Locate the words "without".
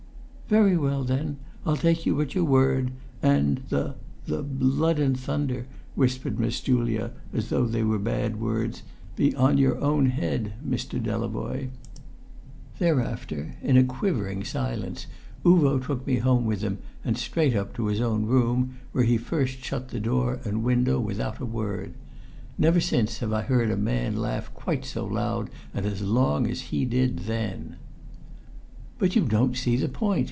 20.99-21.39